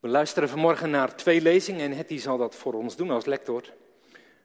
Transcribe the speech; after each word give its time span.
We 0.00 0.08
luisteren 0.08 0.48
vanmorgen 0.48 0.90
naar 0.90 1.16
twee 1.16 1.40
lezingen 1.40 1.90
en 1.90 1.96
Hetty 1.96 2.18
zal 2.18 2.36
dat 2.36 2.54
voor 2.54 2.72
ons 2.72 2.96
doen 2.96 3.10
als 3.10 3.24
lector. 3.24 3.62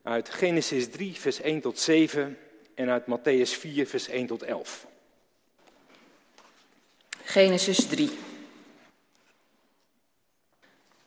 Uit 0.04 0.30
Genesis 0.30 0.90
3, 0.90 1.14
vers 1.14 1.42
1 1.42 1.62
tot 1.62 1.80
7 1.80 2.38
en 2.76 2.90
uit 2.90 3.04
Matthäus 3.04 3.60
4, 3.60 3.88
vers 3.88 4.08
1 4.08 4.28
tot 4.28 4.44
11. 4.44 4.88
Genesis 7.24 7.88
3. 7.88 8.12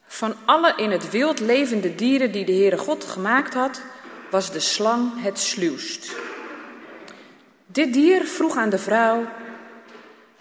Van 0.06 0.34
alle 0.44 0.74
in 0.76 0.90
het 0.90 1.10
wild 1.10 1.40
levende 1.40 1.94
dieren 1.94 2.32
die 2.32 2.44
de 2.44 2.52
Heere 2.52 2.78
God 2.78 3.04
gemaakt 3.04 3.54
had, 3.54 3.82
was 4.30 4.52
de 4.52 4.60
slang 4.60 5.22
het 5.22 5.38
sluwst. 5.38 6.16
Dit 7.66 7.92
dier 7.92 8.24
vroeg 8.24 8.56
aan 8.56 8.70
de 8.70 8.78
vrouw: 8.78 9.26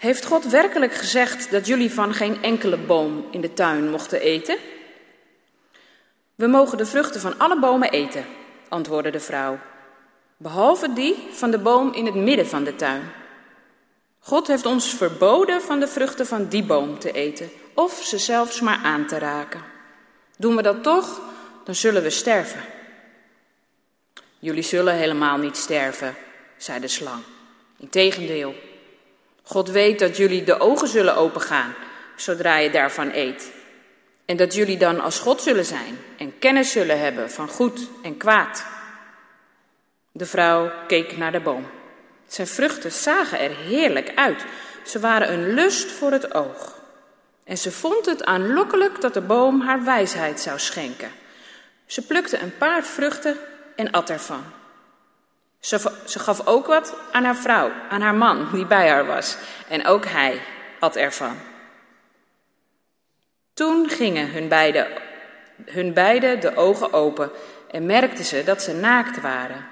Heeft 0.06 0.24
God 0.24 0.44
werkelijk 0.44 0.94
gezegd 0.94 1.50
dat 1.50 1.66
jullie 1.66 1.92
van 1.92 2.14
geen 2.14 2.42
enkele 2.42 2.76
boom 2.76 3.26
in 3.30 3.40
de 3.40 3.52
tuin 3.52 3.90
mochten 3.90 4.20
eten? 4.20 4.56
We 6.34 6.46
mogen 6.46 6.78
de 6.78 6.86
vruchten 6.86 7.20
van 7.20 7.38
alle 7.38 7.58
bomen 7.60 7.90
eten, 7.90 8.24
antwoordde 8.68 9.10
de 9.10 9.20
vrouw, 9.20 9.58
behalve 10.36 10.92
die 10.92 11.28
van 11.30 11.50
de 11.50 11.58
boom 11.58 11.92
in 11.92 12.06
het 12.06 12.14
midden 12.14 12.46
van 12.46 12.64
de 12.64 12.76
tuin. 12.76 13.02
God 14.18 14.46
heeft 14.46 14.66
ons 14.66 14.94
verboden 14.94 15.62
van 15.62 15.80
de 15.80 15.88
vruchten 15.88 16.26
van 16.26 16.48
die 16.48 16.64
boom 16.64 16.98
te 16.98 17.12
eten, 17.12 17.50
of 17.74 18.02
ze 18.04 18.18
zelfs 18.18 18.60
maar 18.60 18.80
aan 18.82 19.06
te 19.06 19.18
raken. 19.18 19.62
Doen 20.38 20.56
we 20.56 20.62
dat 20.62 20.82
toch, 20.82 21.20
dan 21.64 21.74
zullen 21.74 22.02
we 22.02 22.10
sterven. 22.10 22.60
Jullie 24.38 24.62
zullen 24.62 24.94
helemaal 24.94 25.36
niet 25.36 25.56
sterven, 25.56 26.14
zei 26.56 26.80
de 26.80 26.88
slang. 26.88 27.22
Integendeel, 27.78 28.54
God 29.48 29.70
weet 29.70 29.98
dat 29.98 30.16
jullie 30.16 30.44
de 30.44 30.60
ogen 30.60 30.88
zullen 30.88 31.16
opengaan 31.16 31.74
zodra 32.16 32.56
je 32.56 32.70
daarvan 32.70 33.10
eet. 33.14 33.52
En 34.24 34.36
dat 34.36 34.54
jullie 34.54 34.78
dan 34.78 35.00
als 35.00 35.18
God 35.18 35.42
zullen 35.42 35.64
zijn 35.64 35.98
en 36.18 36.38
kennis 36.38 36.72
zullen 36.72 37.00
hebben 37.00 37.30
van 37.30 37.48
goed 37.48 37.88
en 38.02 38.16
kwaad. 38.16 38.64
De 40.12 40.26
vrouw 40.26 40.70
keek 40.86 41.16
naar 41.16 41.32
de 41.32 41.40
boom. 41.40 41.66
Zijn 42.26 42.46
vruchten 42.46 42.92
zagen 42.92 43.40
er 43.40 43.56
heerlijk 43.56 44.12
uit. 44.14 44.44
Ze 44.84 45.00
waren 45.00 45.32
een 45.32 45.54
lust 45.54 45.90
voor 45.90 46.12
het 46.12 46.34
oog. 46.34 46.78
En 47.44 47.58
ze 47.58 47.72
vond 47.72 48.06
het 48.06 48.24
aanlokkelijk 48.24 49.00
dat 49.00 49.14
de 49.14 49.20
boom 49.20 49.60
haar 49.60 49.84
wijsheid 49.84 50.40
zou 50.40 50.58
schenken. 50.58 51.10
Ze 51.86 52.06
plukte 52.06 52.38
een 52.38 52.56
paar 52.56 52.84
vruchten 52.84 53.36
en 53.76 53.90
at 53.90 54.10
ervan. 54.10 54.44
Ze, 55.66 56.18
gaf 56.18 56.46
ook 56.46 56.66
wat 56.66 56.94
aan 57.12 57.24
haar 57.24 57.36
vrouw, 57.36 57.72
aan 57.88 58.00
haar 58.00 58.14
man 58.14 58.48
die 58.52 58.66
bij 58.66 58.88
haar 58.88 59.06
was. 59.06 59.36
En 59.68 59.86
ook 59.86 60.04
hij 60.04 60.40
at 60.78 60.96
ervan. 60.96 61.36
Toen 63.54 63.88
gingen 63.88 64.30
hun 64.30 64.48
beiden, 64.48 64.86
hun 65.64 65.92
beide 65.92 66.38
de 66.38 66.56
ogen 66.56 66.92
open 66.92 67.30
en 67.70 67.86
merkten 67.86 68.24
ze 68.24 68.44
dat 68.44 68.62
ze 68.62 68.72
naakt 68.72 69.20
waren. 69.20 69.66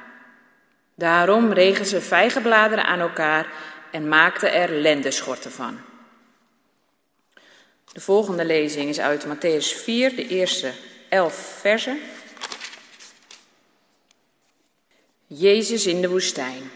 Daarom 0.94 1.52
regen 1.52 1.86
ze 1.86 2.00
vijgenbladeren 2.00 2.84
aan 2.84 3.00
elkaar 3.00 3.46
en 3.90 4.08
maakten 4.08 4.52
er 4.52 4.70
lendeschorten 4.70 5.52
van. 5.52 5.78
De 7.92 8.00
volgende 8.00 8.44
lezing 8.44 8.88
is 8.88 9.00
uit 9.00 9.26
Matthäus 9.26 9.82
4, 9.82 10.16
de 10.16 10.26
eerste 10.28 10.72
elf 11.08 11.34
versen. 11.60 12.00
Jezus 15.36 15.86
in 15.86 16.00
de 16.00 16.08
woestijn. 16.08 16.70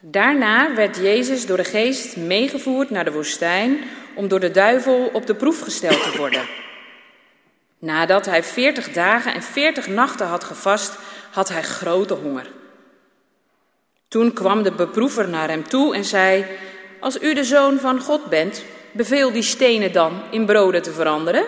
Daarna 0.00 0.74
werd 0.74 0.96
Jezus 0.96 1.46
door 1.46 1.56
de 1.56 1.64
geest 1.64 2.16
meegevoerd 2.16 2.90
naar 2.90 3.04
de 3.04 3.12
woestijn 3.12 3.78
om 4.14 4.28
door 4.28 4.40
de 4.40 4.50
duivel 4.50 5.10
op 5.12 5.26
de 5.26 5.34
proef 5.34 5.60
gesteld 5.60 6.02
te 6.02 6.16
worden. 6.18 6.46
Nadat 7.78 8.26
hij 8.26 8.42
veertig 8.42 8.92
dagen 8.92 9.34
en 9.34 9.42
veertig 9.42 9.86
nachten 9.86 10.26
had 10.26 10.44
gevast, 10.44 10.98
had 11.30 11.48
hij 11.48 11.62
grote 11.62 12.14
honger. 12.14 12.50
Toen 14.08 14.32
kwam 14.32 14.62
de 14.62 14.72
beproever 14.72 15.28
naar 15.28 15.48
hem 15.48 15.68
toe 15.68 15.94
en 15.94 16.04
zei: 16.04 16.46
Als 17.00 17.22
u 17.22 17.34
de 17.34 17.44
zoon 17.44 17.78
van 17.78 18.00
God 18.00 18.28
bent, 18.28 18.64
beveel 18.92 19.32
die 19.32 19.42
stenen 19.42 19.92
dan 19.92 20.22
in 20.30 20.46
broden 20.46 20.82
te 20.82 20.92
veranderen. 20.92 21.46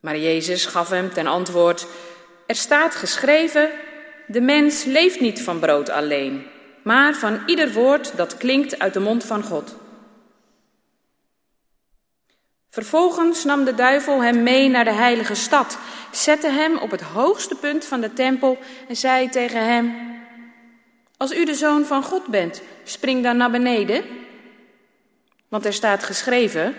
Maar 0.00 0.18
Jezus 0.18 0.66
gaf 0.66 0.88
hem 0.88 1.12
ten 1.12 1.26
antwoord: 1.26 1.86
Er 2.46 2.54
staat 2.54 2.94
geschreven: 2.94 3.70
De 4.26 4.40
mens 4.40 4.84
leeft 4.84 5.20
niet 5.20 5.42
van 5.42 5.58
brood 5.58 5.90
alleen, 5.90 6.46
maar 6.82 7.14
van 7.14 7.42
ieder 7.46 7.72
woord 7.72 8.16
dat 8.16 8.36
klinkt 8.36 8.78
uit 8.78 8.92
de 8.92 9.00
mond 9.00 9.24
van 9.24 9.42
God. 9.42 9.76
Vervolgens 12.70 13.44
nam 13.44 13.64
de 13.64 13.74
duivel 13.74 14.22
hem 14.22 14.42
mee 14.42 14.68
naar 14.68 14.84
de 14.84 14.92
heilige 14.92 15.34
stad, 15.34 15.78
zette 16.10 16.48
hem 16.48 16.78
op 16.78 16.90
het 16.90 17.00
hoogste 17.00 17.54
punt 17.54 17.84
van 17.84 18.00
de 18.00 18.12
tempel 18.12 18.58
en 18.88 18.96
zei 18.96 19.28
tegen 19.28 19.64
hem: 19.64 19.94
Als 21.16 21.34
u 21.34 21.44
de 21.44 21.54
zoon 21.54 21.84
van 21.84 22.02
God 22.02 22.26
bent, 22.26 22.62
spring 22.84 23.22
dan 23.22 23.36
naar 23.36 23.50
beneden. 23.50 24.04
Want 25.48 25.66
er 25.66 25.72
staat 25.72 26.04
geschreven: 26.04 26.76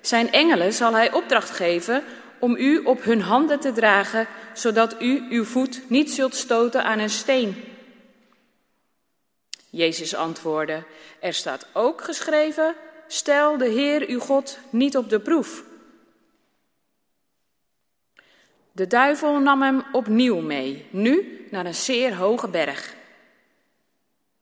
Zijn 0.00 0.32
engelen 0.32 0.72
zal 0.72 0.92
hij 0.92 1.12
opdracht 1.12 1.50
geven 1.50 2.02
om 2.40 2.56
u 2.56 2.78
op 2.78 3.02
hun 3.02 3.20
handen 3.20 3.60
te 3.60 3.72
dragen, 3.72 4.26
zodat 4.54 5.02
u 5.02 5.26
uw 5.30 5.44
voet 5.44 5.82
niet 5.86 6.10
zult 6.10 6.34
stoten 6.34 6.84
aan 6.84 6.98
een 6.98 7.10
steen. 7.10 7.64
Jezus 9.70 10.14
antwoordde: 10.14 10.82
Er 11.20 11.34
staat 11.34 11.66
ook 11.72 12.04
geschreven: 12.04 12.74
Stel 13.06 13.58
de 13.58 13.68
Heer 13.68 14.08
uw 14.08 14.20
God 14.20 14.58
niet 14.70 14.96
op 14.96 15.08
de 15.08 15.20
proef. 15.20 15.64
De 18.72 18.86
duivel 18.86 19.38
nam 19.38 19.62
hem 19.62 19.82
opnieuw 19.92 20.40
mee, 20.40 20.86
nu 20.90 21.46
naar 21.50 21.66
een 21.66 21.74
zeer 21.74 22.14
hoge 22.14 22.48
berg. 22.48 22.94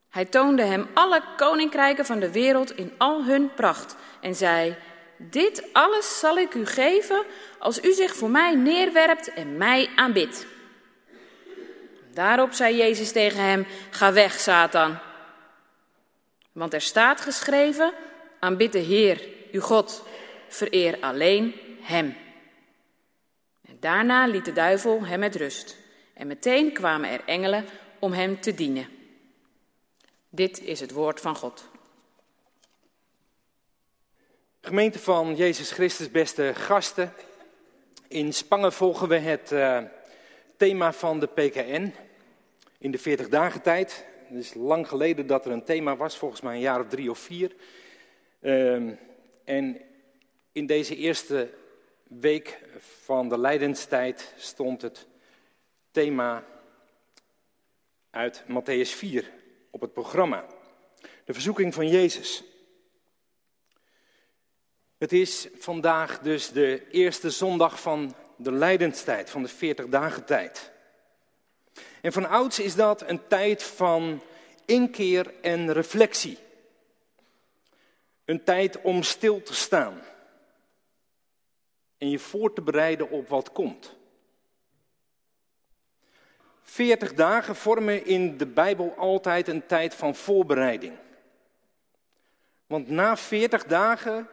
Hij 0.09 0.25
toonde 0.25 0.63
hem 0.63 0.87
alle 0.95 1.23
koninkrijken 1.37 2.07
van 2.07 2.19
de 2.19 2.33
wereld 2.33 2.77
in 2.77 2.93
al 2.99 3.25
hun 3.25 3.55
pracht 3.55 3.97
en 4.21 4.35
zei: 4.35 4.77
Dit 5.19 5.73
alles 5.73 6.19
zal 6.19 6.39
ik 6.39 6.55
u 6.55 6.67
geven 6.67 7.25
als 7.59 7.83
u 7.83 7.93
zich 7.93 8.15
voor 8.15 8.31
mij 8.31 8.55
neerwerpt 8.55 9.33
en 9.33 9.57
mij 9.57 9.91
aanbidt. 9.95 10.47
Daarop 12.13 12.53
zei 12.53 12.77
Jezus 12.77 13.13
tegen 13.13 13.43
hem: 13.43 13.67
Ga 13.91 14.13
weg, 14.13 14.41
Satan. 14.41 14.99
Want 16.53 16.75
er 16.75 16.81
staat 16.81 17.21
geschreven: 17.21 17.93
Aanbid 18.39 18.73
de 18.73 18.79
Heer, 18.79 19.29
uw 19.53 19.61
God, 19.61 20.05
vereer 20.49 20.99
alleen 21.01 21.55
Hem. 21.81 22.17
En 23.69 23.77
daarna 23.81 24.27
liet 24.27 24.45
de 24.45 24.53
duivel 24.53 25.05
hem 25.05 25.19
met 25.19 25.37
rust. 25.37 25.77
En 26.15 26.27
meteen 26.27 26.73
kwamen 26.73 27.11
er 27.11 27.21
engelen 27.25 27.65
om 27.99 28.13
hem 28.13 28.41
te 28.41 28.55
dienen. 28.55 28.89
Dit 30.31 30.61
is 30.61 30.81
het 30.81 30.91
woord 30.91 31.21
van 31.21 31.37
God. 31.37 31.69
Gemeente 34.69 34.99
van 34.99 35.35
Jezus 35.35 35.71
Christus, 35.71 36.11
beste 36.11 36.53
gasten. 36.55 37.13
In 38.09 38.33
Spangen 38.33 38.73
volgen 38.73 39.09
we 39.09 39.17
het 39.19 39.51
uh, 39.53 39.83
thema 40.57 40.93
van 40.93 41.21
de 41.21 41.27
PKN 41.27 41.95
in 42.79 42.91
de 42.91 42.99
40 42.99 43.29
dagen 43.29 43.63
tijd. 43.63 44.07
Het 44.27 44.39
is 44.39 44.55
lang 44.55 44.89
geleden 44.89 45.27
dat 45.27 45.47
er 45.47 45.53
een 45.53 45.65
thema 45.65 45.97
was, 45.97 46.17
volgens 46.17 46.41
mij 46.41 46.55
een 46.55 46.61
jaar 46.61 46.81
of 46.81 46.89
drie 46.89 47.11
of 47.11 47.19
vier. 47.19 47.53
Uh, 48.41 48.93
en 49.45 49.81
in 50.53 50.67
deze 50.67 50.97
eerste 50.97 51.51
week 52.03 52.59
van 53.03 53.29
de 53.29 53.39
lijdenstijd 53.39 54.35
stond 54.37 54.83
het 54.83 55.07
thema 55.91 56.45
uit 58.11 58.43
Matthäus 58.43 58.91
4 58.97 59.31
op 59.71 59.81
het 59.81 59.93
programma. 59.93 60.47
De 61.25 61.33
verzoeking 61.33 61.75
van 61.75 61.89
Jezus. 61.89 62.45
Het 64.99 65.13
is 65.13 65.49
vandaag 65.55 66.19
dus 66.19 66.51
de 66.51 66.91
eerste 66.91 67.31
zondag 67.31 67.81
van 67.81 68.15
de 68.37 68.53
lijdenstijd, 68.53 69.31
van 69.31 69.43
de 69.43 69.49
40 69.49 69.89
dagen 69.89 70.25
tijd. 70.25 70.71
En 72.01 72.13
van 72.13 72.29
ouds 72.29 72.59
is 72.59 72.75
dat 72.75 73.09
een 73.09 73.27
tijd 73.27 73.63
van 73.63 74.23
inkeer 74.65 75.35
en 75.41 75.73
reflectie. 75.73 76.39
Een 78.25 78.45
tijd 78.45 78.81
om 78.81 79.03
stil 79.03 79.43
te 79.43 79.55
staan. 79.55 80.01
En 81.99 82.11
je 82.11 82.19
voor 82.19 82.55
te 82.55 82.63
bereiden 82.63 83.11
op 83.11 83.29
wat 83.29 83.53
komt. 83.53 83.97
40 86.63 87.15
dagen 87.15 87.57
vormen 87.57 88.07
in 88.07 88.37
de 88.37 88.47
Bijbel 88.47 88.95
altijd 88.97 89.49
een 89.49 89.67
tijd 89.67 89.95
van 89.95 90.15
voorbereiding. 90.15 90.97
Want 92.67 92.89
na 92.89 93.17
40 93.17 93.65
dagen 93.65 94.29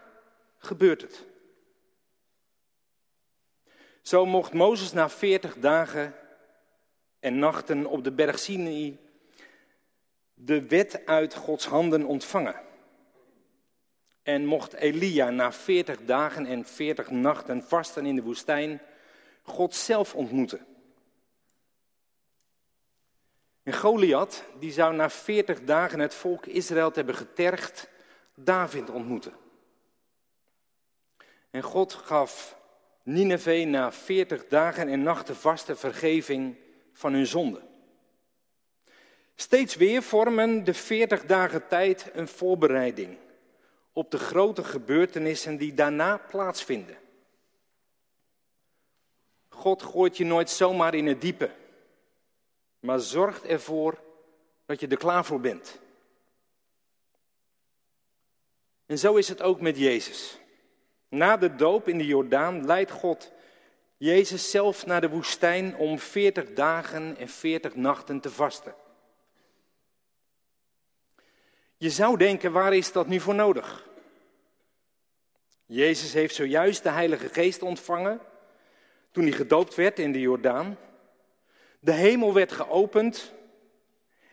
gebeurt 0.65 1.01
het. 1.01 1.23
Zo 4.01 4.25
mocht 4.25 4.53
Mozes 4.53 4.93
na 4.93 5.09
40 5.09 5.57
dagen 5.57 6.15
en 7.19 7.39
nachten 7.39 7.85
op 7.85 8.03
de 8.03 8.11
berg 8.11 8.39
Sinai 8.39 8.99
de 10.33 10.67
wet 10.67 11.05
uit 11.05 11.35
Gods 11.35 11.65
handen 11.65 12.05
ontvangen. 12.05 12.63
en 14.23 14.45
mocht 14.45 14.73
Elia 14.73 15.29
na 15.29 15.51
40 15.51 16.05
dagen 16.05 16.45
en 16.45 16.65
40 16.65 17.09
nachten 17.09 17.63
vasten 17.63 18.05
in 18.05 18.15
de 18.15 18.21
woestijn 18.21 18.81
God 19.41 19.75
zelf 19.75 20.15
ontmoeten. 20.15 20.65
En 23.63 23.73
Goliath, 23.73 24.43
die 24.59 24.71
zou 24.71 24.95
na 24.95 25.09
40 25.09 25.63
dagen 25.63 25.99
het 25.99 26.13
volk 26.13 26.45
Israël 26.45 26.91
hebben 26.93 27.15
getergd, 27.15 27.89
David 28.35 28.89
ontmoeten. 28.89 29.33
En 31.55 31.61
God 31.61 31.93
gaf 31.93 32.57
Nineveh 33.03 33.67
na 33.67 33.91
40 33.91 34.47
dagen 34.47 34.87
en 34.87 35.03
nachten 35.03 35.35
vaste 35.35 35.75
vergeving 35.75 36.55
van 36.93 37.13
hun 37.13 37.27
zonde. 37.27 37.61
Steeds 39.35 39.75
weer 39.75 40.03
vormen 40.03 40.63
de 40.63 40.73
40 40.73 41.25
dagen 41.25 41.67
tijd 41.67 42.09
een 42.13 42.27
voorbereiding 42.27 43.17
op 43.93 44.11
de 44.11 44.17
grote 44.17 44.63
gebeurtenissen 44.63 45.57
die 45.57 45.73
daarna 45.73 46.17
plaatsvinden. 46.17 46.97
God 49.47 49.83
gooit 49.83 50.17
je 50.17 50.25
nooit 50.25 50.49
zomaar 50.49 50.93
in 50.93 51.07
het 51.07 51.21
diepe, 51.21 51.51
maar 52.79 52.99
zorgt 52.99 53.45
ervoor 53.45 54.01
dat 54.65 54.79
je 54.79 54.87
er 54.87 54.97
klaar 54.97 55.25
voor 55.25 55.39
bent. 55.39 55.79
En 58.85 58.97
zo 58.97 59.15
is 59.15 59.27
het 59.27 59.41
ook 59.41 59.61
met 59.61 59.77
Jezus. 59.77 60.39
Na 61.15 61.37
de 61.37 61.55
doop 61.55 61.87
in 61.87 61.97
de 61.97 62.05
Jordaan 62.05 62.65
leidt 62.65 62.91
God 62.91 63.31
Jezus 63.97 64.51
zelf 64.51 64.85
naar 64.85 65.01
de 65.01 65.09
woestijn 65.09 65.75
om 65.75 65.99
40 65.99 66.53
dagen 66.53 67.17
en 67.17 67.29
40 67.29 67.75
nachten 67.75 68.19
te 68.19 68.29
vasten. 68.29 68.75
Je 71.77 71.89
zou 71.89 72.17
denken, 72.17 72.51
waar 72.51 72.73
is 72.73 72.91
dat 72.91 73.07
nu 73.07 73.19
voor 73.19 73.35
nodig? 73.35 73.89
Jezus 75.65 76.13
heeft 76.13 76.35
zojuist 76.35 76.83
de 76.83 76.89
Heilige 76.89 77.29
Geest 77.29 77.61
ontvangen 77.61 78.19
toen 79.11 79.23
hij 79.23 79.33
gedoopt 79.33 79.75
werd 79.75 79.99
in 79.99 80.11
de 80.11 80.19
Jordaan. 80.19 80.77
De 81.79 81.91
hemel 81.91 82.33
werd 82.33 82.51
geopend 82.51 83.33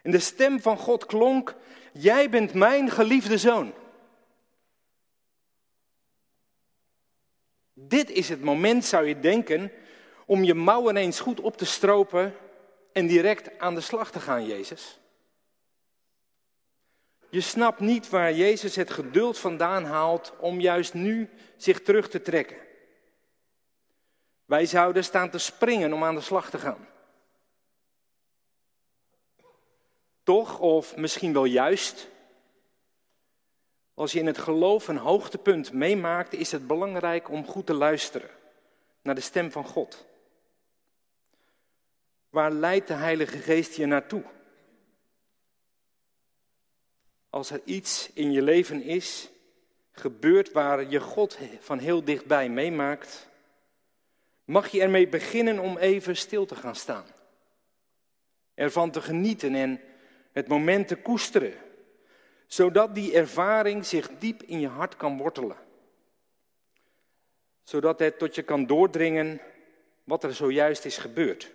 en 0.02 0.10
de 0.10 0.18
stem 0.18 0.60
van 0.60 0.78
God 0.78 1.06
klonk, 1.06 1.54
jij 1.92 2.30
bent 2.30 2.54
mijn 2.54 2.90
geliefde 2.90 3.38
zoon. 3.38 3.72
Dit 7.88 8.10
is 8.10 8.28
het 8.28 8.42
moment, 8.42 8.84
zou 8.84 9.06
je 9.06 9.20
denken, 9.20 9.72
om 10.26 10.44
je 10.44 10.54
mouwen 10.54 10.96
eens 10.96 11.20
goed 11.20 11.40
op 11.40 11.56
te 11.56 11.64
stropen 11.64 12.34
en 12.92 13.06
direct 13.06 13.58
aan 13.58 13.74
de 13.74 13.80
slag 13.80 14.10
te 14.10 14.20
gaan, 14.20 14.46
Jezus. 14.46 15.00
Je 17.30 17.40
snapt 17.40 17.80
niet 17.80 18.08
waar 18.08 18.32
Jezus 18.32 18.76
het 18.76 18.90
geduld 18.90 19.38
vandaan 19.38 19.84
haalt 19.84 20.32
om 20.38 20.60
juist 20.60 20.94
nu 20.94 21.28
zich 21.56 21.82
terug 21.82 22.08
te 22.08 22.22
trekken. 22.22 22.56
Wij 24.44 24.66
zouden 24.66 25.04
staan 25.04 25.30
te 25.30 25.38
springen 25.38 25.92
om 25.92 26.04
aan 26.04 26.14
de 26.14 26.20
slag 26.20 26.50
te 26.50 26.58
gaan. 26.58 26.88
Toch, 30.22 30.58
of 30.58 30.96
misschien 30.96 31.32
wel 31.32 31.44
juist, 31.44 32.08
als 33.94 34.12
je 34.12 34.18
in 34.18 34.26
het 34.26 34.38
geloof 34.38 34.88
een 34.88 34.96
hoogtepunt 34.96 35.72
meemaakt, 35.72 36.32
is 36.32 36.52
het 36.52 36.66
belangrijk 36.66 37.30
om 37.30 37.46
goed 37.46 37.66
te 37.66 37.74
luisteren 37.74 38.30
naar 39.02 39.14
de 39.14 39.20
stem 39.20 39.50
van 39.50 39.64
God. 39.64 40.06
Waar 42.30 42.52
leidt 42.52 42.88
de 42.88 42.94
Heilige 42.94 43.38
Geest 43.38 43.76
je 43.76 43.86
naartoe? 43.86 44.22
Als 47.30 47.50
er 47.50 47.60
iets 47.64 48.10
in 48.14 48.32
je 48.32 48.42
leven 48.42 48.82
is, 48.82 49.28
gebeurt 49.90 50.52
waar 50.52 50.90
je 50.90 51.00
God 51.00 51.38
van 51.60 51.78
heel 51.78 52.04
dichtbij 52.04 52.48
meemaakt, 52.48 53.28
mag 54.44 54.68
je 54.68 54.80
ermee 54.80 55.08
beginnen 55.08 55.58
om 55.58 55.76
even 55.76 56.16
stil 56.16 56.46
te 56.46 56.54
gaan 56.54 56.76
staan. 56.76 57.04
Ervan 58.54 58.90
te 58.90 59.00
genieten 59.00 59.54
en 59.54 59.80
het 60.32 60.48
moment 60.48 60.88
te 60.88 60.96
koesteren, 60.96 61.54
zodat 62.52 62.94
die 62.94 63.14
ervaring 63.14 63.86
zich 63.86 64.08
diep 64.18 64.42
in 64.42 64.60
je 64.60 64.68
hart 64.68 64.96
kan 64.96 65.16
wortelen. 65.16 65.56
Zodat 67.62 67.98
het 67.98 68.18
tot 68.18 68.34
je 68.34 68.42
kan 68.42 68.66
doordringen 68.66 69.40
wat 70.04 70.24
er 70.24 70.34
zojuist 70.34 70.84
is 70.84 70.96
gebeurd. 70.96 71.50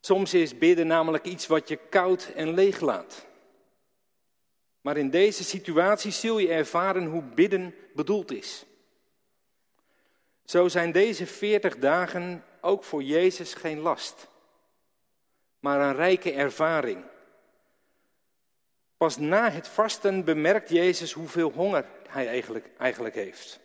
Soms 0.00 0.34
is 0.34 0.58
bidden 0.58 0.86
namelijk 0.86 1.24
iets 1.24 1.46
wat 1.46 1.68
je 1.68 1.76
koud 1.76 2.32
en 2.34 2.54
leeg 2.54 2.80
laat. 2.80 3.26
Maar 4.80 4.96
in 4.96 5.10
deze 5.10 5.44
situatie 5.44 6.12
zul 6.12 6.38
je 6.38 6.48
ervaren 6.48 7.06
hoe 7.06 7.22
bidden 7.22 7.74
bedoeld 7.94 8.32
is. 8.32 8.64
Zo 10.44 10.68
zijn 10.68 10.92
deze 10.92 11.26
veertig 11.26 11.78
dagen 11.78 12.44
ook 12.60 12.84
voor 12.84 13.02
Jezus 13.02 13.54
geen 13.54 13.78
last, 13.78 14.29
maar 15.60 15.80
een 15.80 15.96
rijke 15.96 16.32
ervaring. 16.32 17.04
Pas 18.96 19.16
na 19.16 19.50
het 19.50 19.68
vasten 19.68 20.24
bemerkt 20.24 20.68
Jezus 20.68 21.12
hoeveel 21.12 21.50
honger 21.50 21.84
hij 22.08 22.28
eigenlijk, 22.28 22.70
eigenlijk 22.78 23.14
heeft. 23.14 23.60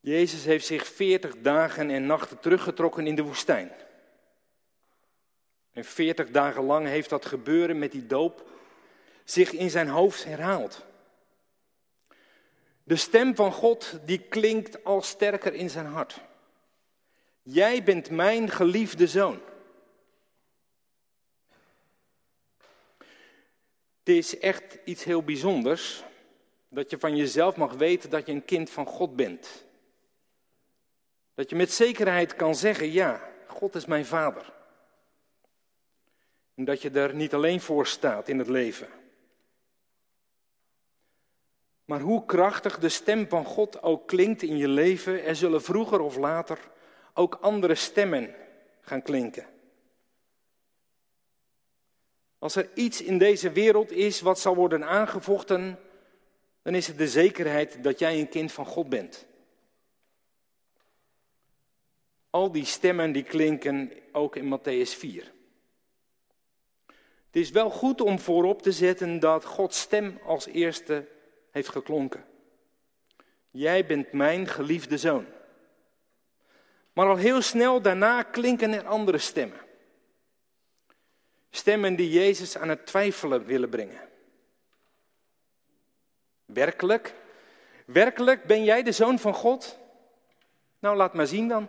Jezus 0.00 0.44
heeft 0.44 0.66
zich 0.66 0.86
veertig 0.86 1.38
dagen 1.38 1.90
en 1.90 2.06
nachten 2.06 2.38
teruggetrokken 2.38 3.06
in 3.06 3.14
de 3.14 3.22
woestijn. 3.22 3.72
En 5.72 5.84
veertig 5.84 6.30
dagen 6.30 6.64
lang 6.64 6.86
heeft 6.86 7.10
dat 7.10 7.26
gebeuren 7.26 7.78
met 7.78 7.92
die 7.92 8.06
doop 8.06 8.50
zich 9.24 9.52
in 9.52 9.70
zijn 9.70 9.88
hoofd 9.88 10.24
herhaald. 10.24 10.84
De 12.84 12.96
stem 12.96 13.34
van 13.34 13.52
God 13.52 13.98
die 14.04 14.18
klinkt 14.18 14.84
al 14.84 15.02
sterker 15.02 15.54
in 15.54 15.70
zijn 15.70 15.86
hart. 15.86 16.20
Jij 17.42 17.82
bent 17.82 18.10
mijn 18.10 18.50
geliefde 18.50 19.06
zoon. 19.06 19.40
Het 23.98 24.14
is 24.14 24.38
echt 24.38 24.78
iets 24.84 25.04
heel 25.04 25.22
bijzonders 25.22 26.02
dat 26.68 26.90
je 26.90 26.98
van 26.98 27.16
jezelf 27.16 27.56
mag 27.56 27.72
weten 27.72 28.10
dat 28.10 28.26
je 28.26 28.32
een 28.32 28.44
kind 28.44 28.70
van 28.70 28.86
God 28.86 29.16
bent. 29.16 29.64
Dat 31.34 31.50
je 31.50 31.56
met 31.56 31.72
zekerheid 31.72 32.34
kan 32.34 32.54
zeggen, 32.54 32.92
ja, 32.92 33.30
God 33.46 33.74
is 33.74 33.86
mijn 33.86 34.06
vader. 34.06 34.52
En 36.54 36.64
dat 36.64 36.82
je 36.82 36.90
er 36.90 37.14
niet 37.14 37.34
alleen 37.34 37.60
voor 37.60 37.86
staat 37.86 38.28
in 38.28 38.38
het 38.38 38.48
leven. 38.48 38.88
Maar 41.84 42.00
hoe 42.00 42.24
krachtig 42.24 42.78
de 42.78 42.88
stem 42.88 43.28
van 43.28 43.44
God 43.44 43.82
ook 43.82 44.06
klinkt 44.08 44.42
in 44.42 44.56
je 44.56 44.68
leven, 44.68 45.24
er 45.24 45.36
zullen 45.36 45.62
vroeger 45.62 46.00
of 46.00 46.16
later 46.16 46.58
ook 47.14 47.34
andere 47.34 47.74
stemmen 47.74 48.34
gaan 48.80 49.02
klinken. 49.02 49.46
Als 52.38 52.56
er 52.56 52.70
iets 52.74 53.02
in 53.02 53.18
deze 53.18 53.50
wereld 53.52 53.90
is 53.90 54.20
wat 54.20 54.40
zal 54.40 54.54
worden 54.54 54.84
aangevochten, 54.84 55.78
dan 56.62 56.74
is 56.74 56.86
het 56.86 56.98
de 56.98 57.08
zekerheid 57.08 57.82
dat 57.82 57.98
jij 57.98 58.18
een 58.18 58.28
kind 58.28 58.52
van 58.52 58.66
God 58.66 58.88
bent. 58.88 59.26
Al 62.30 62.52
die 62.52 62.64
stemmen 62.64 63.12
die 63.12 63.22
klinken 63.22 63.92
ook 64.12 64.36
in 64.36 64.58
Matthäus 64.58 64.96
4. 64.98 65.32
Het 67.26 67.40
is 67.42 67.50
wel 67.50 67.70
goed 67.70 68.00
om 68.00 68.18
voorop 68.18 68.62
te 68.62 68.72
zetten 68.72 69.20
dat 69.20 69.44
Gods 69.44 69.80
stem 69.80 70.18
als 70.24 70.46
eerste 70.46 71.08
heeft 71.50 71.68
geklonken. 71.68 72.24
Jij 73.50 73.86
bent 73.86 74.12
mijn 74.12 74.46
geliefde 74.46 74.98
zoon. 74.98 75.26
Maar 76.92 77.06
al 77.06 77.16
heel 77.16 77.42
snel 77.42 77.82
daarna 77.82 78.22
klinken 78.22 78.72
er 78.72 78.86
andere 78.86 79.18
stemmen. 79.18 79.60
Stemmen 81.50 81.96
die 81.96 82.10
Jezus 82.10 82.58
aan 82.58 82.68
het 82.68 82.86
twijfelen 82.86 83.44
willen 83.44 83.68
brengen. 83.68 84.00
Werkelijk? 86.44 87.14
Werkelijk 87.86 88.44
ben 88.44 88.64
jij 88.64 88.82
de 88.82 88.92
zoon 88.92 89.18
van 89.18 89.34
God? 89.34 89.78
Nou, 90.78 90.96
laat 90.96 91.14
maar 91.14 91.26
zien 91.26 91.48
dan. 91.48 91.68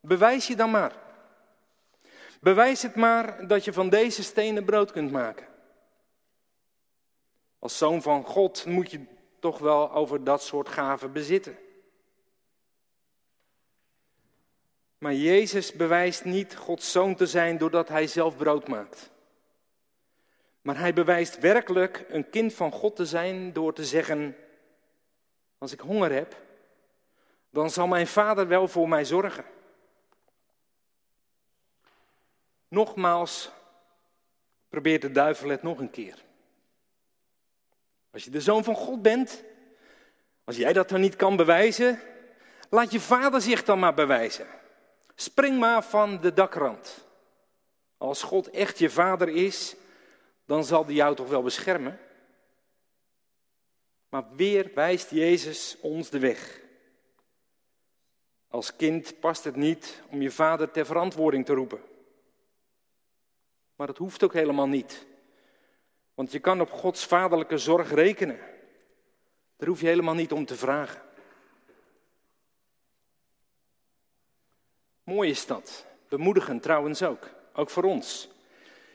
Bewijs 0.00 0.46
je 0.46 0.56
dan 0.56 0.70
maar. 0.70 0.92
Bewijs 2.40 2.82
het 2.82 2.94
maar 2.94 3.46
dat 3.46 3.64
je 3.64 3.72
van 3.72 3.88
deze 3.88 4.22
stenen 4.22 4.64
brood 4.64 4.92
kunt 4.92 5.10
maken. 5.10 5.46
Als 7.58 7.78
zoon 7.78 8.02
van 8.02 8.24
God 8.24 8.66
moet 8.66 8.90
je 8.90 9.04
toch 9.40 9.58
wel 9.58 9.92
over 9.92 10.24
dat 10.24 10.42
soort 10.42 10.68
gaven 10.68 11.12
bezitten. 11.12 11.58
Maar 14.98 15.14
Jezus 15.14 15.72
bewijst 15.72 16.24
niet 16.24 16.56
Gods 16.56 16.92
zoon 16.92 17.14
te 17.14 17.26
zijn 17.26 17.58
doordat 17.58 17.88
hij 17.88 18.06
zelf 18.06 18.36
brood 18.36 18.68
maakt. 18.68 19.10
Maar 20.62 20.78
hij 20.78 20.92
bewijst 20.92 21.38
werkelijk 21.38 22.04
een 22.08 22.30
kind 22.30 22.54
van 22.54 22.72
God 22.72 22.96
te 22.96 23.06
zijn 23.06 23.52
door 23.52 23.74
te 23.74 23.84
zeggen: 23.84 24.36
Als 25.58 25.72
ik 25.72 25.80
honger 25.80 26.12
heb, 26.12 26.36
dan 27.50 27.70
zal 27.70 27.86
mijn 27.86 28.06
vader 28.06 28.48
wel 28.48 28.68
voor 28.68 28.88
mij 28.88 29.04
zorgen. 29.04 29.44
Nogmaals, 32.68 33.50
probeert 34.68 35.02
de 35.02 35.12
duivel 35.12 35.48
het 35.48 35.62
nog 35.62 35.78
een 35.78 35.90
keer. 35.90 36.24
Als 38.10 38.24
je 38.24 38.30
de 38.30 38.40
zoon 38.40 38.64
van 38.64 38.74
God 38.74 39.02
bent, 39.02 39.44
als 40.44 40.56
jij 40.56 40.72
dat 40.72 40.88
dan 40.88 41.00
niet 41.00 41.16
kan 41.16 41.36
bewijzen, 41.36 42.00
laat 42.70 42.92
je 42.92 43.00
vader 43.00 43.40
zich 43.40 43.64
dan 43.64 43.78
maar 43.78 43.94
bewijzen. 43.94 44.46
Spring 45.20 45.58
maar 45.58 45.84
van 45.84 46.20
de 46.20 46.32
dakrand. 46.32 47.06
Als 47.96 48.22
God 48.22 48.50
echt 48.50 48.78
je 48.78 48.90
vader 48.90 49.28
is, 49.28 49.76
dan 50.44 50.64
zal 50.64 50.84
hij 50.84 50.94
jou 50.94 51.14
toch 51.14 51.28
wel 51.28 51.42
beschermen. 51.42 51.98
Maar 54.08 54.24
weer 54.34 54.70
wijst 54.74 55.10
Jezus 55.10 55.76
ons 55.80 56.10
de 56.10 56.18
weg. 56.18 56.60
Als 58.48 58.76
kind 58.76 59.20
past 59.20 59.44
het 59.44 59.56
niet 59.56 60.02
om 60.10 60.22
je 60.22 60.30
vader 60.30 60.70
ter 60.70 60.86
verantwoording 60.86 61.44
te 61.44 61.54
roepen. 61.54 61.80
Maar 63.76 63.86
dat 63.86 63.98
hoeft 63.98 64.22
ook 64.24 64.32
helemaal 64.32 64.68
niet. 64.68 65.06
Want 66.14 66.32
je 66.32 66.38
kan 66.38 66.60
op 66.60 66.70
Gods 66.70 67.06
vaderlijke 67.06 67.58
zorg 67.58 67.90
rekenen. 67.90 68.38
Daar 69.56 69.68
hoef 69.68 69.80
je 69.80 69.86
helemaal 69.86 70.14
niet 70.14 70.32
om 70.32 70.44
te 70.44 70.56
vragen. 70.56 71.07
Mooi 75.08 75.30
is 75.30 75.46
dat. 75.46 75.86
Bemoedigend 76.08 76.62
trouwens 76.62 77.02
ook. 77.02 77.30
Ook 77.52 77.70
voor 77.70 77.82
ons. 77.82 78.28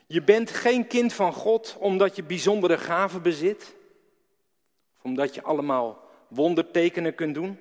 Je 0.06 0.22
bent 0.22 0.50
geen 0.50 0.86
kind 0.86 1.12
van 1.12 1.32
God 1.32 1.76
omdat 1.78 2.16
je 2.16 2.22
bijzondere 2.22 2.78
gaven 2.78 3.22
bezit. 3.22 3.74
Of 4.96 5.04
omdat 5.04 5.34
je 5.34 5.42
allemaal 5.42 6.10
wondertekenen 6.28 7.14
kunt 7.14 7.34
doen. 7.34 7.58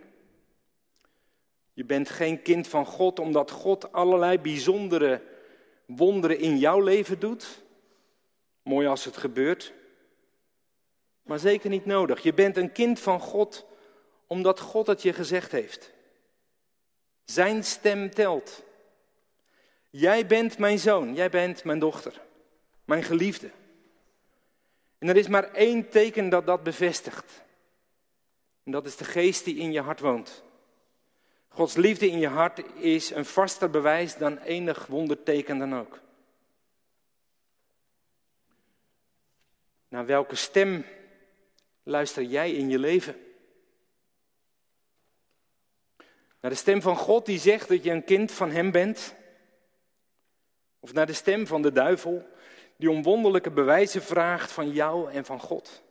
Je 1.73 1.85
bent 1.85 2.09
geen 2.09 2.41
kind 2.41 2.67
van 2.67 2.85
God 2.85 3.19
omdat 3.19 3.51
God 3.51 3.91
allerlei 3.91 4.39
bijzondere 4.39 5.21
wonderen 5.85 6.39
in 6.39 6.57
jouw 6.57 6.79
leven 6.79 7.19
doet. 7.19 7.61
Mooi 8.61 8.87
als 8.87 9.05
het 9.05 9.17
gebeurt. 9.17 9.73
Maar 11.23 11.39
zeker 11.39 11.69
niet 11.69 11.85
nodig. 11.85 12.23
Je 12.23 12.33
bent 12.33 12.57
een 12.57 12.71
kind 12.71 12.99
van 12.99 13.19
God 13.19 13.65
omdat 14.27 14.59
God 14.59 14.87
het 14.87 15.01
je 15.01 15.13
gezegd 15.13 15.51
heeft. 15.51 15.92
Zijn 17.25 17.63
stem 17.63 18.09
telt. 18.09 18.63
Jij 19.89 20.27
bent 20.27 20.57
mijn 20.57 20.79
zoon, 20.79 21.13
jij 21.13 21.29
bent 21.29 21.63
mijn 21.63 21.79
dochter, 21.79 22.21
mijn 22.85 23.03
geliefde. 23.03 23.51
En 24.97 25.07
er 25.09 25.17
is 25.17 25.27
maar 25.27 25.51
één 25.51 25.89
teken 25.89 26.29
dat 26.29 26.45
dat 26.45 26.63
bevestigt. 26.63 27.43
En 28.63 28.71
dat 28.71 28.85
is 28.85 28.95
de 28.95 29.03
geest 29.03 29.45
die 29.45 29.55
in 29.55 29.71
je 29.71 29.81
hart 29.81 29.99
woont. 29.99 30.43
Gods 31.47 31.75
liefde 31.75 32.09
in 32.09 32.19
je 32.19 32.27
hart 32.27 32.75
is 32.75 33.09
een 33.09 33.25
vaster 33.25 33.69
bewijs 33.69 34.17
dan 34.17 34.37
enig 34.37 34.85
wonderteken 34.85 35.57
dan 35.57 35.75
ook. 35.75 35.99
Naar 39.87 40.05
welke 40.05 40.35
stem 40.35 40.85
luister 41.83 42.23
jij 42.23 42.51
in 42.51 42.69
je 42.69 42.79
leven? 42.79 43.15
Naar 46.43 46.51
de 46.51 46.57
stem 46.57 46.81
van 46.81 46.95
God 46.95 47.25
die 47.25 47.39
zegt 47.39 47.67
dat 47.67 47.83
je 47.83 47.91
een 47.91 48.03
kind 48.03 48.31
van 48.31 48.51
Hem 48.51 48.71
bent? 48.71 49.15
Of 50.79 50.93
naar 50.93 51.05
de 51.05 51.13
stem 51.13 51.47
van 51.47 51.61
de 51.61 51.71
duivel 51.71 52.27
die 52.75 52.89
om 52.89 53.03
wonderlijke 53.03 53.51
bewijzen 53.51 54.01
vraagt 54.01 54.51
van 54.51 54.71
jou 54.71 55.11
en 55.11 55.25
van 55.25 55.39
God? 55.39 55.83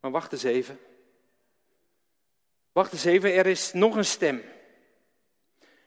Maar 0.00 0.10
wacht 0.10 0.32
eens 0.32 0.42
even. 0.42 0.78
Wacht 2.72 2.92
eens 2.92 3.04
even, 3.04 3.34
er 3.34 3.46
is 3.46 3.72
nog 3.72 3.96
een 3.96 4.04
stem. 4.04 4.42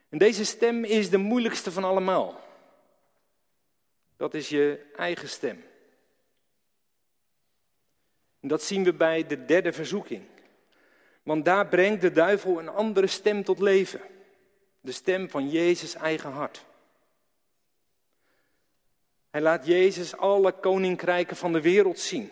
En 0.09 0.17
deze 0.17 0.45
stem 0.45 0.83
is 0.83 1.09
de 1.09 1.17
moeilijkste 1.17 1.71
van 1.71 1.83
allemaal. 1.83 2.41
Dat 4.17 4.33
is 4.33 4.49
je 4.49 4.91
eigen 4.95 5.29
stem. 5.29 5.63
En 8.39 8.47
dat 8.47 8.63
zien 8.63 8.83
we 8.83 8.93
bij 8.93 9.27
de 9.27 9.45
derde 9.45 9.73
verzoeking. 9.73 10.29
Want 11.23 11.45
daar 11.45 11.67
brengt 11.67 12.01
de 12.01 12.11
duivel 12.11 12.59
een 12.59 12.69
andere 12.69 13.07
stem 13.07 13.43
tot 13.43 13.59
leven. 13.59 14.01
De 14.81 14.91
stem 14.91 15.29
van 15.29 15.49
Jezus' 15.49 15.95
eigen 15.95 16.31
hart. 16.31 16.65
Hij 19.29 19.41
laat 19.41 19.65
Jezus 19.65 20.17
alle 20.17 20.51
koninkrijken 20.51 21.35
van 21.35 21.53
de 21.53 21.61
wereld 21.61 21.99
zien. 21.99 22.31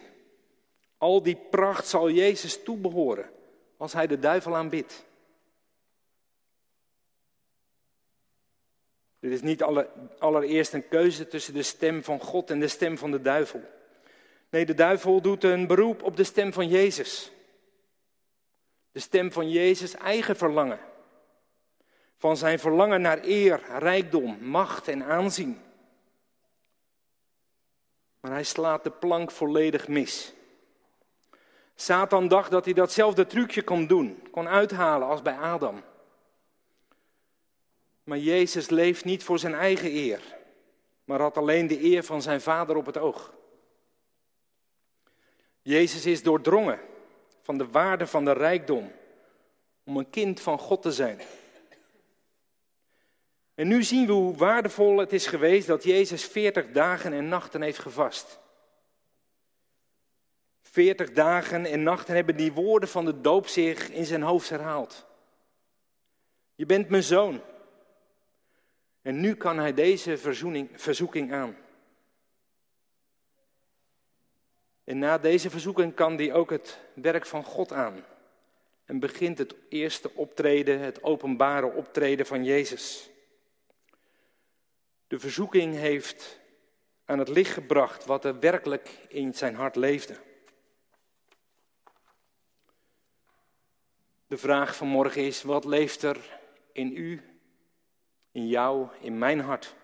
Al 0.97 1.23
die 1.23 1.37
pracht 1.49 1.87
zal 1.87 2.09
Jezus 2.09 2.63
toebehoren 2.63 3.29
als 3.77 3.93
hij 3.93 4.07
de 4.07 4.19
duivel 4.19 4.55
aanbidt. 4.55 5.05
Dit 9.19 9.31
is 9.31 9.41
niet 9.41 9.63
allereerst 10.19 10.73
een 10.73 10.87
keuze 10.87 11.27
tussen 11.27 11.53
de 11.53 11.63
stem 11.63 12.03
van 12.03 12.19
God 12.19 12.49
en 12.49 12.59
de 12.59 12.67
stem 12.67 12.97
van 12.97 13.11
de 13.11 13.21
duivel. 13.21 13.61
Nee, 14.49 14.65
de 14.65 14.73
duivel 14.73 15.21
doet 15.21 15.43
een 15.43 15.67
beroep 15.67 16.03
op 16.03 16.17
de 16.17 16.23
stem 16.23 16.53
van 16.53 16.67
Jezus. 16.67 17.31
De 18.91 18.99
stem 18.99 19.31
van 19.31 19.49
Jezus' 19.49 19.95
eigen 19.95 20.35
verlangen. 20.35 20.79
Van 22.17 22.37
zijn 22.37 22.59
verlangen 22.59 23.01
naar 23.01 23.19
eer, 23.23 23.61
rijkdom, 23.77 24.37
macht 24.41 24.87
en 24.87 25.03
aanzien. 25.03 25.61
Maar 28.19 28.31
hij 28.31 28.43
slaat 28.43 28.83
de 28.83 28.91
plank 28.91 29.31
volledig 29.31 29.87
mis. 29.87 30.33
Satan 31.75 32.27
dacht 32.27 32.51
dat 32.51 32.65
hij 32.65 32.73
datzelfde 32.73 33.25
trucje 33.25 33.63
kon 33.63 33.87
doen, 33.87 34.27
kon 34.31 34.47
uithalen 34.47 35.07
als 35.07 35.21
bij 35.21 35.37
Adam. 35.37 35.83
Maar 38.03 38.17
Jezus 38.17 38.69
leeft 38.69 39.05
niet 39.05 39.23
voor 39.23 39.39
zijn 39.39 39.53
eigen 39.53 39.91
eer, 39.91 40.21
maar 41.03 41.21
had 41.21 41.37
alleen 41.37 41.67
de 41.67 41.83
eer 41.83 42.03
van 42.03 42.21
zijn 42.21 42.41
vader 42.41 42.75
op 42.75 42.85
het 42.85 42.97
oog. 42.97 43.33
Jezus 45.61 46.05
is 46.05 46.23
doordrongen 46.23 46.79
van 47.49 47.57
de 47.57 47.69
waarde 47.69 48.07
van 48.07 48.25
de 48.25 48.31
rijkdom 48.31 48.91
om 49.83 49.97
een 49.97 50.09
kind 50.09 50.39
van 50.39 50.59
God 50.59 50.81
te 50.81 50.91
zijn. 50.91 51.19
En 53.55 53.67
nu 53.67 53.83
zien 53.83 54.05
we 54.05 54.11
hoe 54.11 54.35
waardevol 54.35 54.97
het 54.97 55.13
is 55.13 55.27
geweest 55.27 55.67
dat 55.67 55.83
Jezus 55.83 56.25
40 56.25 56.71
dagen 56.71 57.13
en 57.13 57.27
nachten 57.27 57.61
heeft 57.61 57.79
gevast. 57.79 58.39
40 60.61 61.11
dagen 61.11 61.65
en 61.65 61.83
nachten 61.83 62.15
hebben 62.15 62.37
die 62.37 62.53
woorden 62.53 62.89
van 62.89 63.05
de 63.05 63.21
doop 63.21 63.47
zich 63.47 63.89
in 63.89 64.05
zijn 64.05 64.21
hoofd 64.21 64.49
herhaald. 64.49 65.05
Je 66.55 66.65
bent 66.65 66.89
mijn 66.89 67.03
zoon. 67.03 67.41
En 69.01 69.19
nu 69.19 69.35
kan 69.35 69.57
hij 69.57 69.73
deze 69.73 70.17
verzoening, 70.17 70.69
verzoeking 70.73 71.33
aan. 71.33 71.55
En 74.89 74.99
na 74.99 75.17
deze 75.17 75.49
verzoeking 75.49 75.93
kan 75.93 76.15
hij 76.15 76.33
ook 76.33 76.49
het 76.49 76.79
werk 76.93 77.25
van 77.25 77.43
God 77.43 77.71
aan. 77.71 78.05
En 78.85 78.99
begint 78.99 79.37
het 79.37 79.55
eerste 79.67 80.11
optreden, 80.15 80.79
het 80.79 81.03
openbare 81.03 81.71
optreden 81.71 82.25
van 82.25 82.43
Jezus. 82.43 83.09
De 85.07 85.19
verzoeking 85.19 85.75
heeft 85.75 86.39
aan 87.05 87.19
het 87.19 87.27
licht 87.27 87.53
gebracht 87.53 88.05
wat 88.05 88.25
er 88.25 88.39
werkelijk 88.39 88.89
in 89.07 89.33
zijn 89.33 89.55
hart 89.55 89.75
leefde. 89.75 90.15
De 94.27 94.37
vraag 94.37 94.75
van 94.75 94.87
morgen 94.87 95.21
is, 95.21 95.41
wat 95.43 95.65
leeft 95.65 96.01
er 96.01 96.39
in 96.71 96.97
u, 96.97 97.21
in 98.31 98.47
jou, 98.47 98.87
in 99.01 99.17
mijn 99.17 99.39
hart? 99.39 99.75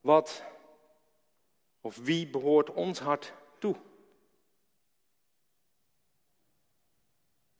Wat 0.00 0.42
of 1.84 1.96
wie 1.96 2.26
behoort 2.26 2.70
ons 2.70 2.98
hart 2.98 3.32
toe? 3.58 3.76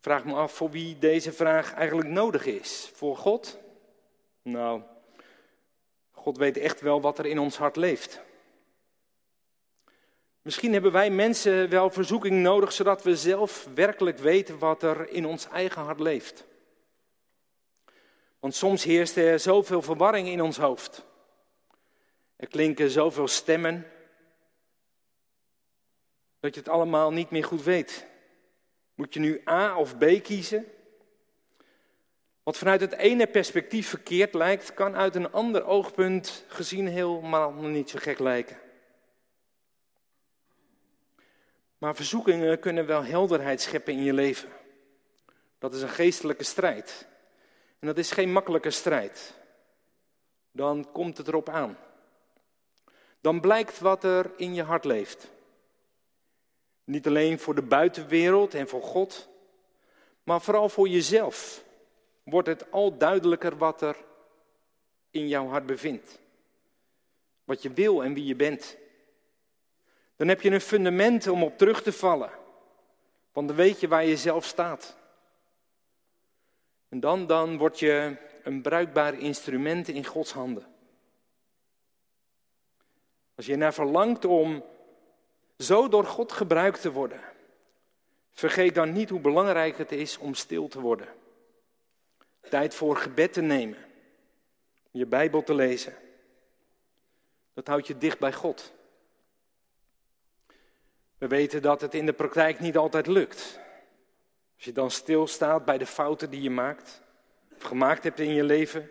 Vraag 0.01 0.25
me 0.25 0.35
af 0.35 0.53
voor 0.53 0.71
wie 0.71 0.99
deze 0.99 1.33
vraag 1.33 1.75
eigenlijk 1.75 2.09
nodig 2.09 2.47
is. 2.47 2.91
Voor 2.95 3.17
God? 3.17 3.59
Nou, 4.43 4.83
God 6.11 6.37
weet 6.37 6.57
echt 6.57 6.81
wel 6.81 7.01
wat 7.01 7.19
er 7.19 7.27
in 7.27 7.39
ons 7.39 7.57
hart 7.57 7.77
leeft. 7.77 8.21
Misschien 10.43 10.73
hebben 10.73 10.93
wij 10.93 11.11
mensen 11.11 11.69
wel 11.69 11.91
verzoeking 11.91 12.43
nodig, 12.43 12.73
zodat 12.73 13.03
we 13.03 13.17
zelf 13.17 13.69
werkelijk 13.75 14.19
weten 14.19 14.59
wat 14.59 14.83
er 14.83 15.09
in 15.09 15.27
ons 15.27 15.49
eigen 15.49 15.83
hart 15.83 16.01
leeft. 16.01 16.45
Want 18.41 18.55
soms 18.55 18.85
heerst 18.85 19.17
er 19.17 19.41
zoveel 19.41 19.83
verwarring 19.83 20.29
in 20.29 20.43
ons 20.43 20.57
hoofd. 20.57 21.05
Er 22.37 22.49
klinken 22.49 22.91
zoveel 22.91 23.29
stemmen 23.29 23.87
dat 26.45 26.55
je 26.55 26.61
het 26.61 26.69
allemaal 26.69 27.13
niet 27.13 27.31
meer 27.31 27.45
goed 27.45 27.63
weet. 27.63 28.07
Moet 28.95 29.15
je 29.15 29.21
nu 29.21 29.43
A 29.49 29.77
of 29.79 29.99
B 29.99 30.05
kiezen? 30.23 30.67
Wat 32.43 32.57
vanuit 32.57 32.81
het 32.81 32.93
ene 32.93 33.27
perspectief 33.27 33.89
verkeerd 33.89 34.35
lijkt, 34.35 34.75
kan 34.75 34.97
uit 34.97 35.15
een 35.15 35.33
ander 35.33 35.65
oogpunt 35.65 36.45
gezien 36.49 36.87
helemaal 36.87 37.53
niet 37.53 37.91
zo 37.91 37.99
gek 37.99 38.19
lijken. 38.19 38.59
Maar 41.79 41.95
verzoekingen 41.95 42.59
kunnen 42.59 42.87
wel 42.87 43.05
helderheid 43.05 43.61
scheppen 43.61 43.93
in 43.93 44.03
je 44.03 44.13
leven. 44.13 44.49
Dat 45.59 45.75
is 45.75 45.83
een 45.83 45.89
geestelijke 45.89 46.45
strijd. 46.45 47.07
En 47.79 47.87
dat 47.87 47.99
is 47.99 48.11
geen 48.11 48.33
makkelijke 48.33 48.71
strijd. 48.71 49.35
dan 50.51 50.93
komt 50.93 51.19
het 51.19 51.29
erop 51.29 51.49
aan. 51.49 51.79
Dan 53.21 53.41
blijkt 53.41 53.79
wat 53.79 54.05
er 54.05 54.31
in 54.37 54.55
je 54.55 54.63
hart 54.63 54.85
leeft. 54.85 55.33
Niet 56.85 57.07
alleen 57.07 57.39
voor 57.39 57.55
de 57.55 57.63
buitenwereld 57.63 58.55
en 58.55 58.69
voor 58.69 58.83
God, 58.83 59.29
maar 60.23 60.41
vooral 60.41 60.69
voor 60.69 60.89
jezelf 60.89 61.65
wordt 62.23 62.49
het 62.49 62.71
al 62.71 62.99
duidelijker 62.99 63.57
wat 63.57 63.83
er 63.83 63.97
in 65.11 65.29
jouw 65.29 65.47
hart 65.47 65.67
bevindt. 65.67 66.19
Wat 67.45 67.63
je 67.63 67.73
wil 67.73 68.05
en 68.05 68.15
wie 68.15 68.25
je 68.25 68.37
bent. 68.37 68.77
Dan 70.17 70.29
heb 70.29 70.41
je 70.41 70.51
een 70.51 70.61
fundament 70.61 71.27
om 71.27 71.43
op 71.43 71.59
terug 71.59 71.83
te 71.83 71.93
vallen. 71.93 72.31
Want 73.33 73.49
dan 73.49 73.57
weet 73.57 73.81
je 73.81 73.89
waar 73.89 74.05
je 74.05 74.17
zelf 74.17 74.45
staat. 74.45 74.97
En 76.89 77.01
dan, 77.01 77.27
dan 77.27 77.57
word 77.57 77.79
je 77.79 78.17
een 78.43 78.63
bruikbaar 78.63 79.19
instrument 79.19 79.89
in 79.89 80.05
Gods 80.05 80.33
handen. 80.33 80.67
Als 83.35 83.47
je 83.47 83.57
naar 83.57 83.75
verlangt 83.75 84.25
om 84.25 84.65
zo 85.59 85.89
door 85.89 86.05
God 86.05 86.33
gebruikt 86.33 86.81
te 86.81 86.93
worden, 86.93 87.21
vergeet 88.33 88.75
dan 88.75 88.93
niet 88.93 89.11
hoe 89.11 89.21
belangrijk 89.21 89.79
het 89.79 89.93
is 89.93 90.19
om 90.19 90.35
stil 90.35 90.69
te 90.69 90.81
worden. 90.81 91.09
Tijd 92.41 92.75
voor 92.75 92.97
gebed 92.97 93.33
te 93.33 93.41
nemen, 93.41 93.79
je 94.91 95.07
Bijbel 95.07 95.43
te 95.43 95.55
lezen. 95.55 95.95
Dat 97.55 97.67
houdt 97.67 97.87
je 97.87 97.99
dicht 97.99 98.19
bij 98.19 98.33
God. 98.33 98.73
We 101.19 101.27
weten 101.27 101.63
dat 101.63 101.81
het 101.81 101.95
in 101.95 102.07
de 102.07 102.13
praktijk 102.13 102.61
niet 102.61 102.77
altijd 102.77 103.07
lukt. 103.07 103.59
Als 104.55 104.65
je 104.65 104.73
dan 104.73 104.91
stilstaat 104.91 105.65
bij 105.65 105.79
de 105.79 105.87
fouten 105.87 106.31
die 106.31 106.43
je 106.43 106.51
maakt, 106.51 107.03
of 107.57 107.63
gemaakt 107.63 108.05
hebt 108.05 108.21
in 108.21 108.35
je 108.35 108.45
leven, 108.45 108.91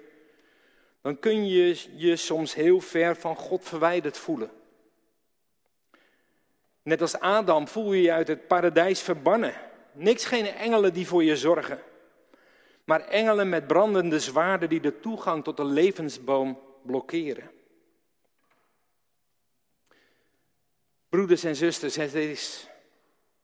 dan 1.02 1.20
kun 1.20 1.48
je 1.48 1.86
je 1.96 2.16
soms 2.16 2.54
heel 2.54 2.80
ver 2.80 3.16
van 3.16 3.36
God 3.36 3.64
verwijderd 3.64 4.18
voelen. 4.18 4.52
Net 6.84 7.02
als 7.02 7.20
Adam 7.20 7.68
voel 7.68 7.94
je 7.94 8.02
je 8.02 8.12
uit 8.12 8.28
het 8.28 8.48
paradijs 8.48 9.02
verbannen. 9.02 9.54
Niks 9.92 10.26
geen 10.26 10.46
engelen 10.46 10.94
die 10.94 11.08
voor 11.08 11.24
je 11.24 11.38
zorgen, 11.38 11.80
maar 12.84 13.08
engelen 13.08 13.50
met 13.50 13.68
brandende 13.68 14.20
zwaarden 14.20 14.70
die 14.70 14.80
de 14.80 15.00
toegang 15.00 15.44
tot 15.44 15.58
de 15.58 15.66
levensboom 15.66 16.60
blokkeren. 16.82 17.52
Broeders 21.10 21.44
en 21.44 21.56
zusters, 21.56 21.96
het 21.96 22.14
is 22.14 22.68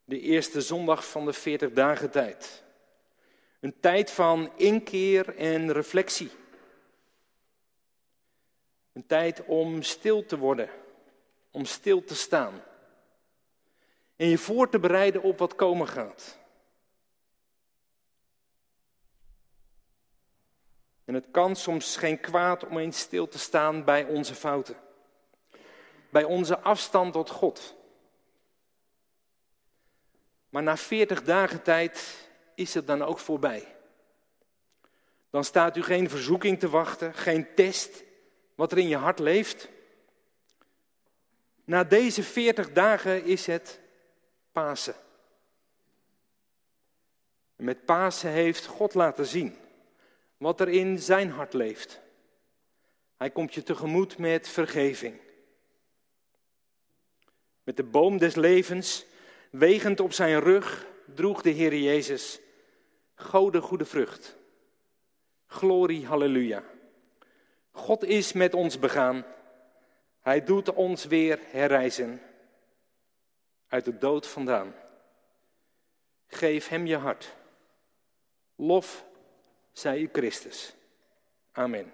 de 0.05 0.19
eerste 0.19 0.61
zondag 0.61 1.09
van 1.09 1.25
de 1.25 1.33
40 1.33 1.71
dagen 1.71 2.09
tijd. 2.09 2.63
Een 3.59 3.79
tijd 3.79 4.11
van 4.11 4.51
inkeer 4.55 5.35
en 5.35 5.71
reflectie. 5.71 6.31
Een 8.93 9.05
tijd 9.05 9.45
om 9.45 9.81
stil 9.81 10.25
te 10.25 10.37
worden, 10.37 10.69
om 11.51 11.65
stil 11.65 12.03
te 12.03 12.15
staan. 12.15 12.61
En 14.19 14.27
je 14.27 14.37
voor 14.37 14.69
te 14.69 14.79
bereiden 14.79 15.21
op 15.21 15.37
wat 15.39 15.55
komen 15.55 15.87
gaat. 15.87 16.37
En 21.05 21.13
het 21.13 21.25
kan 21.31 21.55
soms 21.55 21.97
geen 21.97 22.19
kwaad 22.19 22.65
om 22.65 22.77
eens 22.77 22.99
stil 22.99 23.27
te 23.27 23.39
staan 23.39 23.83
bij 23.83 24.03
onze 24.03 24.35
fouten. 24.35 24.75
Bij 26.09 26.23
onze 26.23 26.59
afstand 26.59 27.13
tot 27.13 27.29
God. 27.29 27.75
Maar 30.49 30.63
na 30.63 30.77
40 30.77 31.23
dagen 31.23 31.61
tijd 31.61 32.27
is 32.55 32.73
het 32.73 32.87
dan 32.87 33.01
ook 33.01 33.19
voorbij. 33.19 33.75
Dan 35.29 35.43
staat 35.43 35.77
u 35.77 35.83
geen 35.83 36.09
verzoeking 36.09 36.59
te 36.59 36.69
wachten, 36.69 37.13
geen 37.13 37.55
test 37.55 38.03
wat 38.55 38.71
er 38.71 38.77
in 38.77 38.87
je 38.87 38.97
hart 38.97 39.19
leeft. 39.19 39.69
Na 41.63 41.83
deze 41.83 42.23
40 42.23 42.71
dagen 42.71 43.23
is 43.23 43.45
het 43.45 43.79
Pasen. 44.59 44.95
En 47.55 47.63
met 47.63 47.85
Pasen 47.85 48.29
heeft 48.29 48.65
God 48.65 48.93
laten 48.93 49.25
zien 49.25 49.55
wat 50.37 50.59
er 50.59 50.69
in 50.69 50.99
zijn 50.99 51.29
hart 51.29 51.53
leeft. 51.53 51.99
Hij 53.17 53.29
komt 53.29 53.53
je 53.53 53.63
tegemoet 53.63 54.17
met 54.17 54.47
vergeving. 54.47 55.19
Met 57.63 57.77
de 57.77 57.83
boom 57.83 58.17
des 58.17 58.35
levens, 58.35 59.05
wegend 59.49 59.99
op 59.99 60.13
zijn 60.13 60.39
rug, 60.39 60.85
droeg 61.15 61.41
de 61.41 61.49
Heer 61.49 61.75
Jezus 61.75 62.39
Gode 63.15 63.61
goede 63.61 63.85
vrucht. 63.85 64.37
Glorie, 65.47 66.05
halleluja. 66.05 66.63
God 67.71 68.03
is 68.03 68.33
met 68.33 68.53
ons 68.53 68.79
begaan. 68.79 69.25
Hij 70.19 70.43
doet 70.43 70.73
ons 70.73 71.05
weer 71.05 71.39
herrijzen. 71.45 72.21
Uit 73.69 73.85
de 73.85 73.97
dood 73.97 74.27
vandaan. 74.27 74.73
Geef 76.27 76.67
hem 76.67 76.85
je 76.85 76.97
hart. 76.97 77.35
Lof 78.55 79.05
zij 79.71 79.99
u 79.99 80.09
Christus. 80.11 80.73
Amen. 81.51 81.93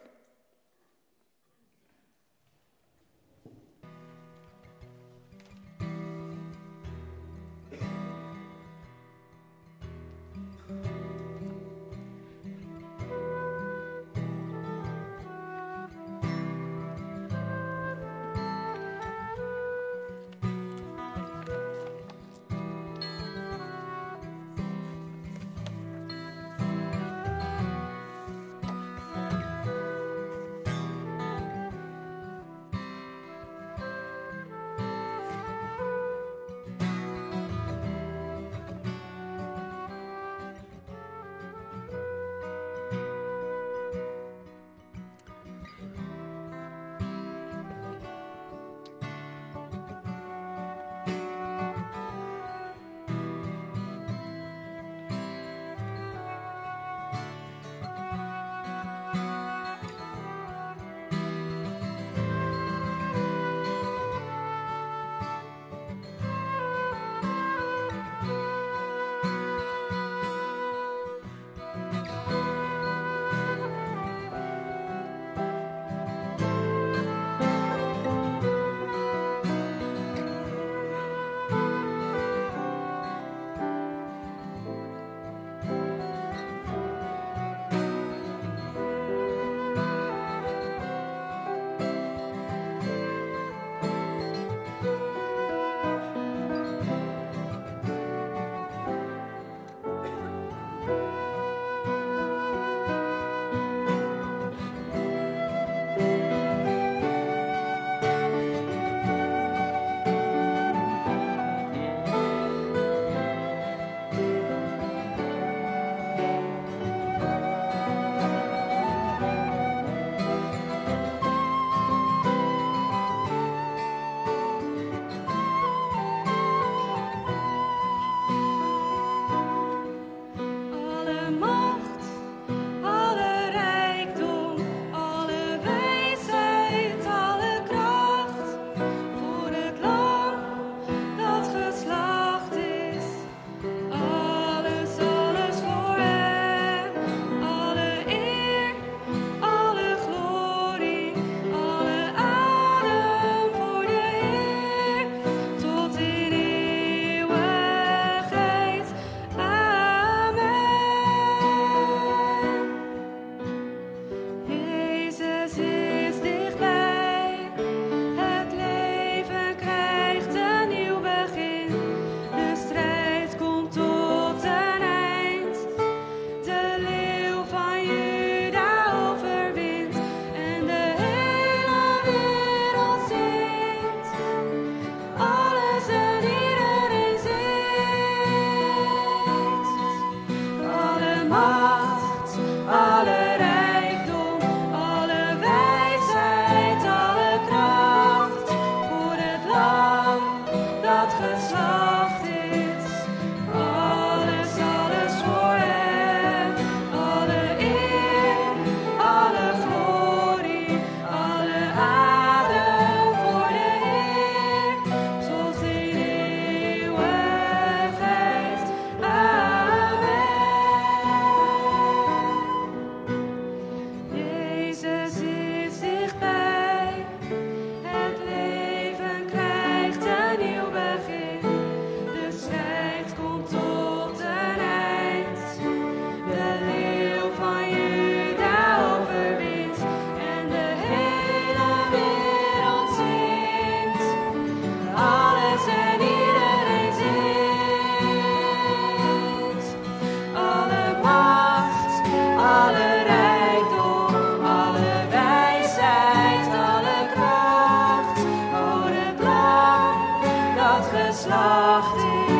slachting. 261.14 262.35